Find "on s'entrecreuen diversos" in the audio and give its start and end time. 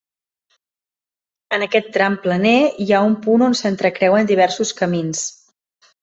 3.51-4.73